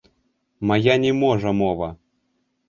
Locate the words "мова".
1.59-1.91